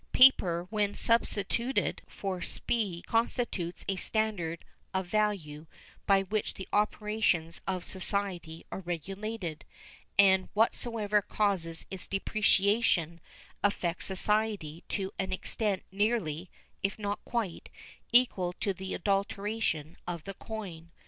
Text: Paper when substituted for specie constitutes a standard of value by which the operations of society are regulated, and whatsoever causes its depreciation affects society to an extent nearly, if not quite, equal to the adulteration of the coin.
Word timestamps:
Paper 0.13 0.65
when 0.71 0.95
substituted 0.95 2.01
for 2.07 2.41
specie 2.41 3.03
constitutes 3.03 3.85
a 3.87 3.97
standard 3.97 4.65
of 4.95 5.05
value 5.05 5.67
by 6.07 6.23
which 6.23 6.55
the 6.55 6.67
operations 6.73 7.61
of 7.67 7.83
society 7.83 8.65
are 8.71 8.79
regulated, 8.79 9.63
and 10.17 10.49
whatsoever 10.55 11.21
causes 11.21 11.85
its 11.91 12.07
depreciation 12.07 13.19
affects 13.63 14.07
society 14.07 14.83
to 14.89 15.11
an 15.19 15.31
extent 15.31 15.83
nearly, 15.91 16.49
if 16.81 16.97
not 16.97 17.23
quite, 17.23 17.69
equal 18.11 18.53
to 18.53 18.73
the 18.73 18.95
adulteration 18.95 19.95
of 20.07 20.23
the 20.23 20.33
coin. 20.33 20.89